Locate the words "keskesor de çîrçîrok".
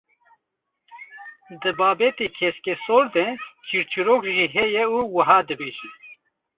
2.37-4.23